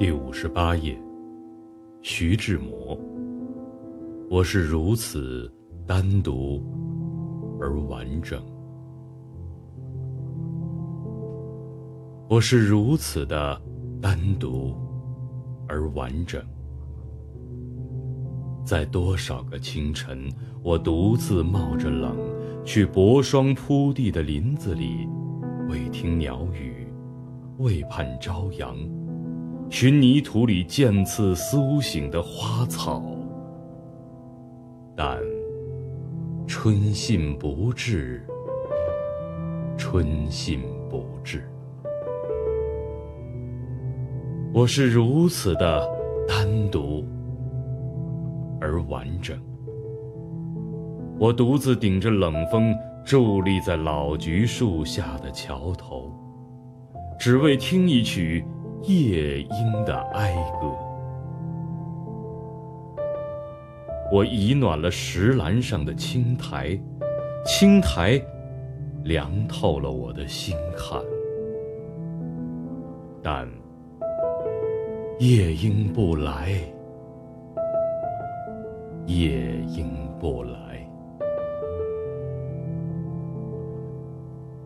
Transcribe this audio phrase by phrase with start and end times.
[0.00, 0.98] 第五十八页，
[2.00, 2.98] 徐志摩。
[4.30, 5.52] 我是如此
[5.86, 6.64] 单独
[7.60, 8.42] 而完整，
[12.30, 13.60] 我是如此的
[14.00, 14.74] 单独
[15.68, 16.42] 而完整。
[18.64, 20.32] 在多少个清晨，
[20.62, 22.16] 我独自冒着冷，
[22.64, 25.06] 去薄霜铺地的林子里，
[25.68, 26.86] 未听鸟语，
[27.58, 28.74] 未盼朝阳。
[29.70, 33.00] 寻泥土里渐次苏醒的花草，
[34.96, 35.16] 但
[36.44, 38.26] 春信不至，
[39.78, 41.48] 春信不至。
[44.52, 45.88] 我是如此的
[46.26, 47.06] 单独
[48.60, 49.40] 而完整。
[51.16, 52.74] 我独自顶着冷风，
[53.06, 56.12] 伫立在老橘树下的桥头，
[57.20, 58.44] 只为听一曲。
[58.82, 60.66] 夜莺的哀歌，
[64.10, 66.80] 我已暖了石栏上的青苔，
[67.44, 68.20] 青苔
[69.04, 70.98] 凉透了我的心坎。
[73.22, 73.46] 但
[75.18, 76.52] 夜莺不来，
[79.04, 80.89] 夜莺不来。